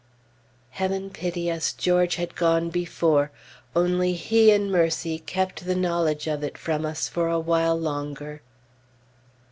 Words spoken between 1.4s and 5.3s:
us! George had gone before only He in mercy